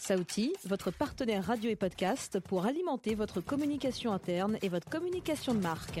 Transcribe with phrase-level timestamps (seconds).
[0.00, 5.60] Saouti, votre partenaire radio et podcast pour alimenter votre communication interne et votre communication de
[5.60, 6.00] marque.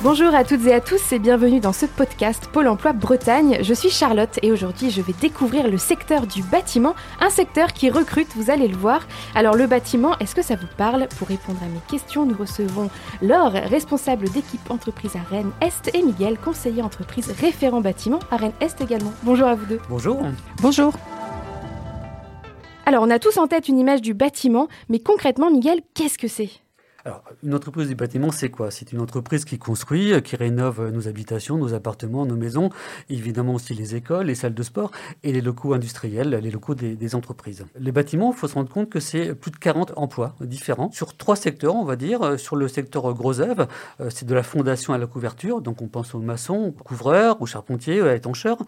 [0.00, 3.58] Bonjour à toutes et à tous et bienvenue dans ce podcast Pôle Emploi Bretagne.
[3.62, 7.90] Je suis Charlotte et aujourd'hui je vais découvrir le secteur du bâtiment, un secteur qui
[7.90, 9.08] recrute, vous allez le voir.
[9.34, 11.08] Alors le bâtiment, est-ce que ça vous parle?
[11.18, 12.88] Pour répondre à mes questions, nous recevons
[13.22, 18.52] Laure, responsable d'équipe entreprise à Rennes Est et Miguel, conseiller entreprise référent bâtiment à Rennes
[18.60, 19.12] Est également.
[19.24, 19.80] Bonjour à vous deux.
[19.88, 20.22] Bonjour.
[20.62, 20.92] Bonjour.
[22.86, 26.28] Alors on a tous en tête une image du bâtiment, mais concrètement Miguel, qu'est-ce que
[26.28, 26.50] c'est?
[27.42, 28.70] Une entreprise du bâtiment, c'est quoi?
[28.70, 32.70] C'est une entreprise qui construit, qui rénove nos habitations, nos appartements, nos maisons,
[33.08, 34.90] évidemment aussi les écoles, les salles de sport
[35.22, 37.64] et les locaux industriels, les locaux des, entreprises.
[37.78, 41.16] Les bâtiments, il faut se rendre compte que c'est plus de 40 emplois différents sur
[41.16, 42.38] trois secteurs, on va dire.
[42.38, 43.66] Sur le secteur gros œuvre,
[44.00, 47.46] euh, c'est de la fondation à la couverture, donc on pense aux maçons, couvreurs, aux
[47.46, 48.58] charpentiers, aux étancheurs.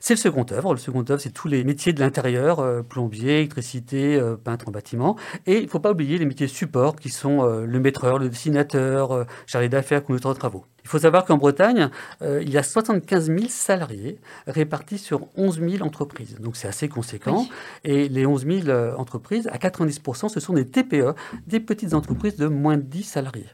[0.00, 0.72] C'est le second œuvre.
[0.72, 4.70] Le second œuvre, c'est tous les métiers de l'intérieur, euh, plombier, électricité, euh, peintre en
[4.70, 5.16] bâtiment.
[5.46, 9.24] Et il faut pas oublier les métiers support qui sont le maîtreur, le dessinateur, euh,
[9.46, 10.64] chargé d'affaires, conducteur de travaux.
[10.84, 11.90] Il faut savoir qu'en Bretagne,
[12.22, 16.36] euh, il y a 75 000 salariés répartis sur 11 000 entreprises.
[16.40, 17.46] Donc c'est assez conséquent.
[17.84, 21.14] Et les 11 000 euh, entreprises, à 90 ce sont des TPE,
[21.46, 23.48] des petites entreprises de moins de 10 salariés.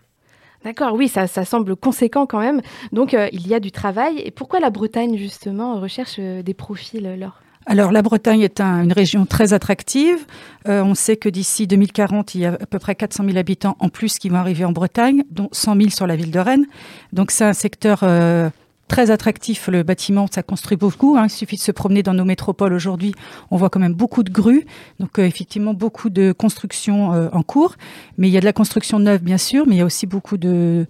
[0.64, 2.60] D'accord, oui, ça, ça, semble conséquent quand même.
[2.92, 4.18] Donc il y a du travail.
[4.18, 7.40] Et pourquoi la Bretagne, justement, recherche des profils, Laure?
[7.66, 10.24] Alors la Bretagne est une région très attractive.
[10.68, 13.76] Euh, on sait que d'ici 2040, il y a à peu près 400 000 habitants
[13.80, 16.66] en plus qui vont arriver en Bretagne, dont 100 000 sur la ville de Rennes.
[17.12, 18.50] Donc c'est un secteur euh,
[18.86, 19.66] très attractif.
[19.66, 21.16] Le bâtiment, ça construit beaucoup.
[21.18, 21.24] Hein.
[21.26, 23.16] Il suffit de se promener dans nos métropoles aujourd'hui.
[23.50, 24.64] On voit quand même beaucoup de grues.
[25.00, 27.74] Donc euh, effectivement, beaucoup de construction en cours.
[28.16, 30.06] Mais il y a de la construction neuve, bien sûr, mais il y a aussi
[30.06, 30.86] beaucoup de,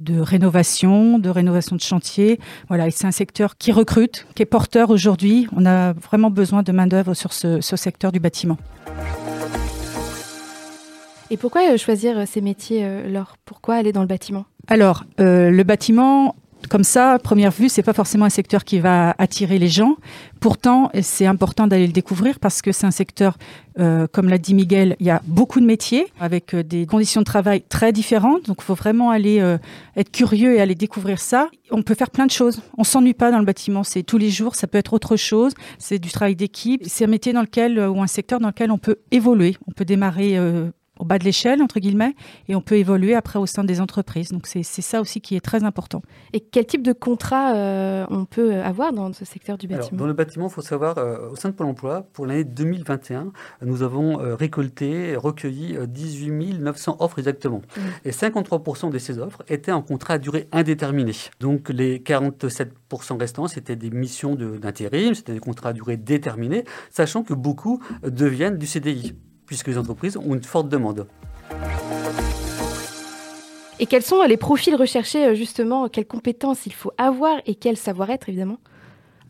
[0.00, 2.40] de rénovation, de rénovation de chantier.
[2.68, 5.46] Voilà, et c'est un secteur qui recrute, qui est porteur aujourd'hui.
[5.54, 8.56] On a vraiment besoin de main-d'œuvre sur ce, secteur du bâtiment.
[11.30, 13.36] Et pourquoi euh, choisir euh, ces métiers, euh, Laure?
[13.44, 14.46] Pourquoi aller dans le bâtiment?
[14.66, 16.34] Alors, le bâtiment,
[16.70, 19.96] comme ça, à première vue, c'est pas forcément un secteur qui va attirer les gens.
[20.38, 23.38] Pourtant, c'est important d'aller le découvrir parce que c'est un secteur,
[23.80, 27.22] euh, comme l'a dit Miguel, il y a beaucoup de métiers avec euh, des conditions
[27.22, 28.46] de travail très différentes.
[28.46, 29.58] Donc, il faut vraiment aller euh,
[29.96, 31.48] être curieux et aller découvrir ça.
[31.72, 32.62] On peut faire plein de choses.
[32.78, 33.82] On s'ennuie pas dans le bâtiment.
[33.82, 34.54] C'est tous les jours.
[34.54, 35.54] Ça peut être autre chose.
[35.78, 36.82] C'est du travail d'équipe.
[36.86, 39.56] C'est un métier dans lequel ou un secteur dans lequel on peut évoluer.
[39.66, 40.38] On peut démarrer
[41.00, 42.14] au bas de l'échelle, entre guillemets,
[42.48, 44.30] et on peut évoluer après au sein des entreprises.
[44.30, 46.02] Donc c'est ça aussi qui est très important.
[46.32, 49.98] Et quel type de contrat euh, on peut avoir dans ce secteur du bâtiment?
[49.98, 53.32] Dans le bâtiment, il faut savoir, euh, au sein de Pôle emploi, pour l'année 2021,
[53.62, 57.62] nous avons euh, récolté, recueilli 18 900 offres exactement.
[57.76, 57.80] Mmh.
[58.04, 61.14] Et 53% de ces offres étaient en contrat à durée indéterminée.
[61.40, 67.22] Donc les 47% restants, c'était des missions d'intérim, c'était des contrats à durée déterminée, sachant
[67.22, 69.14] que beaucoup deviennent du CDI
[69.50, 71.08] puisque les entreprises ont une forte demande.
[73.80, 77.76] Et quels sont les profils recherchés euh, justement Quelles compétences il faut avoir et quel
[77.76, 78.58] savoir-être évidemment?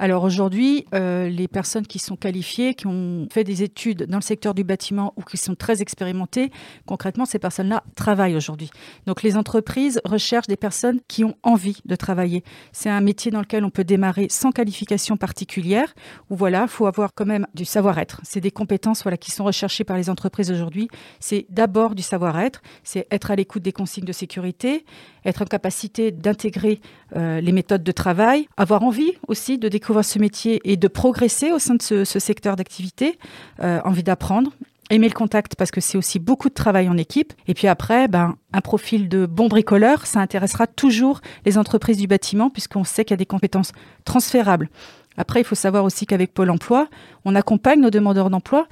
[0.00, 4.22] Alors aujourd'hui, euh, les personnes qui sont qualifiées, qui ont fait des études dans le
[4.22, 6.50] secteur du bâtiment ou qui sont très expérimentées,
[6.86, 8.70] concrètement, ces personnes-là travaillent aujourd'hui.
[9.06, 12.44] Donc les entreprises recherchent des personnes qui ont envie de travailler.
[12.72, 15.94] C'est un métier dans lequel on peut démarrer sans qualification particulière,
[16.30, 18.22] où voilà, faut avoir quand même du savoir-être.
[18.24, 20.88] C'est des compétences voilà qui sont recherchées par les entreprises aujourd'hui.
[21.18, 24.86] C'est d'abord du savoir-être, c'est être à l'écoute des consignes de sécurité,
[25.26, 26.80] être en capacité d'intégrer
[27.16, 31.52] euh, les méthodes de travail, avoir envie aussi de découvrir ce métier et de progresser
[31.52, 33.18] au sein de ce, secteur d'activité,
[33.60, 34.52] euh, envie d'apprendre,
[34.90, 37.32] aimer le contact parce que c'est aussi beaucoup de travail en équipe.
[37.46, 42.06] Et puis après, ben, un profil de bon bricoleur, ça intéressera toujours les entreprises du
[42.06, 43.72] bâtiment puisqu'on sait qu'il y a des compétences
[44.04, 44.68] transférables.
[45.16, 46.88] Après, il faut savoir aussi qu'avec Pôle Emploi,
[47.24, 48.66] on accompagne nos demandeurs d'emploi.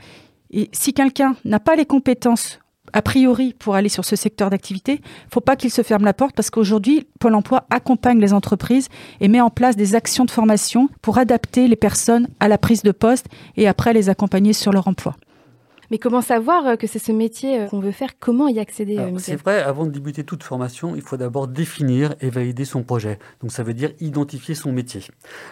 [0.51, 2.59] Et si quelqu'un n'a pas les compétences
[2.93, 6.05] a priori, pour aller sur ce secteur d'activité, il ne faut pas qu'il se ferme
[6.05, 8.89] la porte parce qu'aujourd'hui, Pôle emploi accompagne les entreprises
[9.21, 12.83] et met en place des actions de formation pour adapter les personnes à la prise
[12.83, 13.27] de poste
[13.57, 15.15] et après les accompagner sur leur emploi.
[15.91, 18.19] Mais comment savoir euh, que c'est ce métier euh, qu'on veut faire?
[18.19, 22.15] Comment y accéder euh, C'est vrai, avant de débuter toute formation, il faut d'abord définir
[22.21, 23.19] et valider son projet.
[23.41, 25.03] Donc ça veut dire identifier son métier.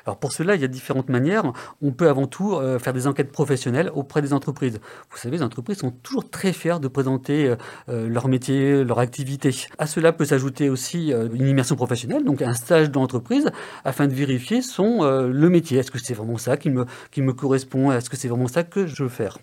[0.05, 1.53] Alors pour cela, il y a différentes manières.
[1.81, 4.81] On peut avant tout faire des enquêtes professionnelles auprès des entreprises.
[5.11, 7.55] Vous savez, les entreprises sont toujours très fiers de présenter
[7.89, 9.55] leur métier, leur activité.
[9.79, 13.51] À cela peut s'ajouter aussi une immersion professionnelle, donc un stage dans l'entreprise,
[13.85, 15.79] afin de vérifier son le métier.
[15.79, 17.93] Est-ce que c'est vraiment ça qui me, qui me correspond?
[17.93, 19.39] Est-ce que c'est vraiment ça que je veux faire?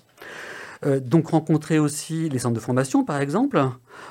[1.02, 3.64] Donc rencontrer aussi les centres de formation, par exemple,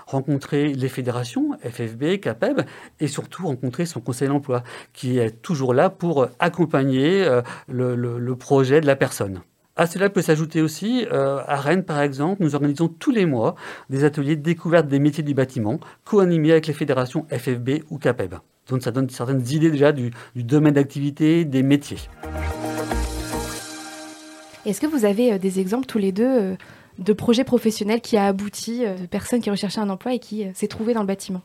[0.07, 2.63] rencontrer les fédérations, FFB, CAPEB,
[3.01, 7.29] et surtout rencontrer son conseil d'emploi, qui est toujours là pour accompagner
[7.69, 9.41] le projet de la personne.
[9.75, 13.55] À cela peut s'ajouter aussi, euh, à Rennes par exemple, nous organisons tous les mois
[13.89, 18.35] des ateliers de découverte des métiers du bâtiment, co-animés avec les fédérations FFB ou CAPEB.
[18.69, 21.97] Donc ça donne certaines idées déjà du, domaine d'activité, des métiers.
[24.65, 26.57] Est-ce que vous avez euh, des exemples tous les deux euh,
[26.99, 30.69] de projets professionnels qui a abouti, de personnes qui recherchaient un emploi et qui s'est
[30.69, 31.41] trouvé dans le bâtiment?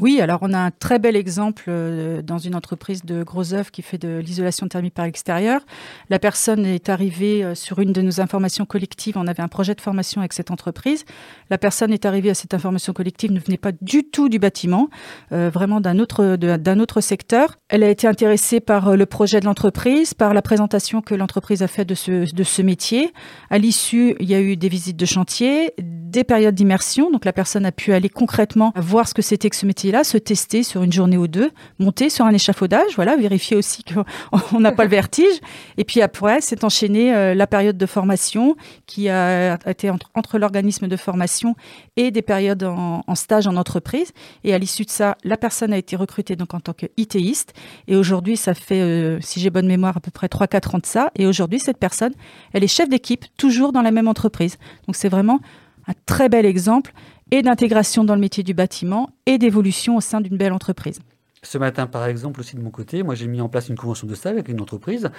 [0.00, 3.70] Oui, alors on a un très bel exemple euh, dans une entreprise de gros œuvres
[3.70, 5.60] qui fait de l'isolation thermique par l'extérieur.
[6.08, 9.18] La personne est arrivée euh, sur une de nos informations collectives.
[9.18, 11.04] On avait un projet de formation avec cette entreprise.
[11.50, 14.88] La personne est arrivée à cette information collective, ne venait pas du tout du bâtiment,
[15.32, 17.58] euh, vraiment d'un autre, secteur.
[17.68, 21.68] Elle a été intéressée par le projet de l'entreprise, par la présentation que l'entreprise a
[21.68, 23.12] faite de ce métier.
[23.50, 27.10] À l'issue, il y a eu des visites de chantier, des périodes d'immersion.
[27.10, 30.04] Donc la personne a pu aller concrètement voir ce que c'était que ce métier là
[30.04, 33.84] se tester sur une journée ou deux, monter sur un échafaudage, voilà, vérifier aussi
[34.50, 35.40] qu'on n'a pas le vertige.
[35.76, 38.56] Et puis après, c'est enchaîné euh, la période de formation
[38.86, 41.54] qui a été entre, l'organisme de formation
[41.96, 44.12] et des périodes en, stage en entreprise.
[44.44, 47.52] Et à l'issue de ça, la personne a été recrutée donc en tant que ITiste.
[47.88, 50.86] Et aujourd'hui, ça fait, euh, si j'ai bonne mémoire, à peu près 3-4 ans de
[50.86, 51.10] ça.
[51.16, 52.12] Et aujourd'hui, cette personne,
[52.52, 54.56] elle est chef d'équipe, toujours dans la même entreprise.
[54.86, 55.40] Donc c'est vraiment
[55.86, 56.92] un très bel exemple
[57.30, 61.00] et d'intégration dans le métier du bâtiment et d'évolution au sein d'une belle entreprise.
[61.42, 64.06] Ce matin, par exemple, aussi de mon côté, moi j'ai mis en place une convention
[64.06, 65.10] de stage avec une entreprise.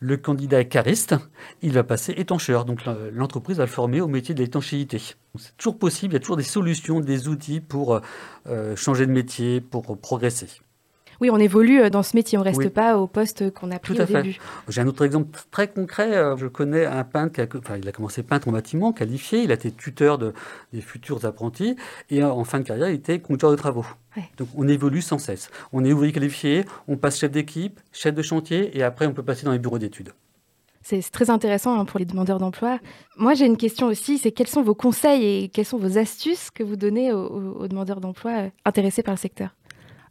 [0.00, 1.14] Le candidat est cariste,
[1.60, 2.64] il va passer étancheur.
[2.64, 2.80] Donc
[3.12, 4.98] l'entreprise va le former au métier de l'étanchéité.
[4.98, 8.00] C'est toujours possible, il y a toujours des solutions, des outils pour
[8.46, 10.48] euh, changer de métier, pour progresser.
[11.20, 13.78] Oui, on évolue euh, dans ce métier, on ne reste pas au poste qu'on a
[13.78, 14.22] pris Tout à au fait.
[14.22, 14.38] début.
[14.68, 16.16] J'ai un autre exemple très concret.
[16.16, 19.42] Euh, je connais un peintre qui a, enfin, il a commencé peintre en bâtiment, qualifié.
[19.42, 20.32] Il a été tuteur de,
[20.72, 21.76] des futurs apprentis.
[22.10, 23.86] Et en fin de carrière, il était conducteur de travaux.
[24.38, 25.50] Donc on évolue sans cesse.
[25.72, 29.22] On est ouvrier qualifié, on passe chef d'équipe, chef de chantier, et après on peut
[29.22, 30.12] passer dans les bureaux d'études.
[30.82, 32.78] C'est très intéressant hein, pour les demandeurs d'emploi.
[33.16, 36.50] Moi, j'ai une question aussi, c'est quels sont vos conseils et quelles sont vos astuces
[36.50, 39.50] que vous donnez aux demandeurs d'emploi euh, intéressés par le secteur?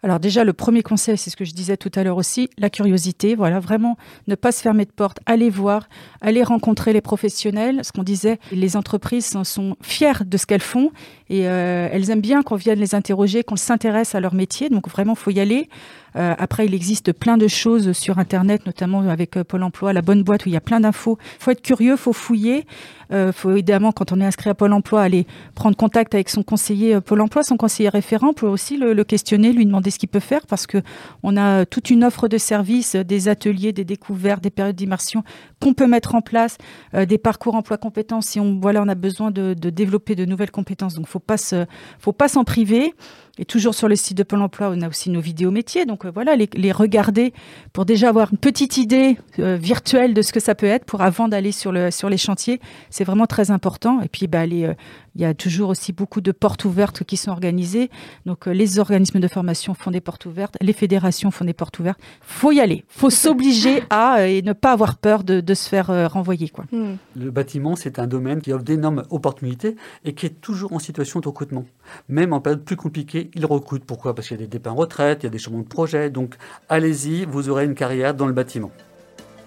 [0.04, 2.70] Alors déjà, le premier conseil, c'est ce que je disais tout à l'heure aussi, la
[2.70, 3.36] curiosité.
[3.36, 3.98] Voilà, vraiment
[4.28, 5.90] ne pas se fermer de porte, aller voir,
[6.22, 7.82] aller rencontrer les professionnels.
[7.84, 10.92] Ce qu'on disait, les entreprises sont fières de ce qu'elles font
[11.30, 14.70] et euh, elles aiment bien qu'on vienne les interroger, qu'on s'intéresse à leur métier.
[14.70, 15.70] Donc vraiment, faut y aller.
[16.16, 20.02] Euh, après, il existe plein de choses sur Internet, notamment avec euh, Pôle Emploi, la
[20.02, 21.18] bonne boîte où il y a plein d'infos.
[21.40, 22.66] Il faut être curieux, il faut fouiller.
[23.10, 26.30] Il euh, faut évidemment, quand on est inscrit à Pôle Emploi, aller prendre contact avec
[26.30, 30.10] son conseiller Pôle Emploi, son conseiller référent, pour aussi le, questionner, lui demander ce qu'il
[30.10, 30.82] peut faire, parce que
[31.22, 35.24] on a toute une offre de services, des ateliers, des découvertes, des périodes d'immersion
[35.62, 36.58] qu'on peut mettre en place,
[36.94, 38.28] des parcours emploi compétences.
[38.28, 41.38] Si on voilà, on a besoin de, de développer de nouvelles compétences, donc faut pas
[41.38, 41.66] se,
[42.00, 42.94] faut pas s'en priver.
[43.38, 45.86] Et toujours sur le site de Pôle emploi, on a aussi nos vidéos métiers.
[45.86, 47.34] Donc euh, voilà, les, regarder
[47.74, 51.02] pour déjà avoir une petite idée euh, virtuelle de ce que ça peut être pour
[51.02, 52.60] avant d'aller sur, le, sur les chantiers.
[52.90, 54.02] C'est vraiment très important.
[54.02, 54.74] Et puis, bah, euh,
[55.16, 57.90] il y a toujours aussi beaucoup de portes ouvertes qui sont organisées.
[58.26, 62.00] Donc les organismes de formation font des portes ouvertes, les fédérations font des portes ouvertes.
[62.22, 62.84] faut y aller.
[62.88, 66.50] faut s'obliger à et ne pas avoir peur de, se faire renvoyer.
[66.50, 66.66] Quoi.
[66.72, 66.96] Hmm.
[67.16, 71.20] Le bâtiment, c'est un domaine qui offre d'énormes opportunités et qui est toujours en situation
[71.20, 71.66] de recrutement.
[72.10, 73.86] Même en période plus compliquée, ils recrutent.
[73.86, 74.16] Pourquoi?
[74.16, 76.10] Parce qu'il y a des départs en retraite, il y a des changements de projet.
[76.10, 76.36] Donc
[76.70, 78.72] allez-y, vous aurez une carrière dans le bâtiment.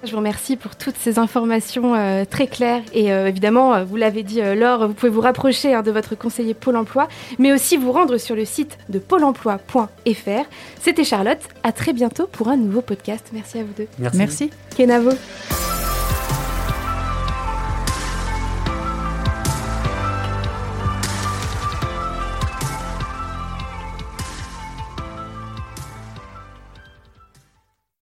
[0.04, 3.96] Je vous remercie pour toutes ces informations euh, très claires et euh, évidemment, euh, vous
[3.96, 7.76] l'avez dit Laure, vous pouvez vous rapprocher hein, de votre conseiller Pôle Emploi, mais aussi
[7.76, 10.44] vous rendre sur le site de pôle emploi.fr.
[10.80, 13.26] C'était Charlotte, à très bientôt pour un nouveau podcast.
[13.32, 13.88] Merci à vous deux.
[13.98, 14.18] Merci.
[14.18, 14.50] Merci.
[14.76, 15.10] Kenavo.